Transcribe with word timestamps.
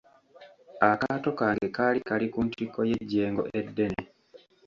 Akaato 0.89 1.29
kange 1.39 1.67
kaali 1.75 1.99
kali 2.09 2.25
ku 2.33 2.39
ntikko 2.47 2.79
y'ejjengo 2.89 3.43
eddene. 3.59 4.01